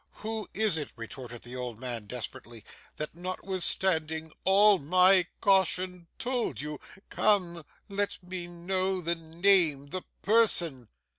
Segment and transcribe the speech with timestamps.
[0.25, 2.65] 'Who is it,' retorted the old man desperately,
[2.97, 6.79] 'that, notwithstanding all my caution, told you?
[7.11, 7.63] Come.
[7.87, 10.89] Let me know the name the person.